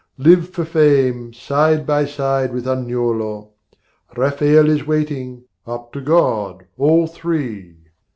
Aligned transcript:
'Live 0.17 0.49
for 0.49 0.65
fame, 0.65 1.31
side 1.31 1.85
by 1.85 2.05
side 2.05 2.51
with 2.51 2.65
Agnolo! 2.67 3.49
'Rafael 4.17 4.67
is 4.67 4.87
waiting: 4.87 5.43
up 5.67 5.93
to 5.93 6.01
God, 6.01 6.65
all 6.75 7.05
three! 7.05 7.75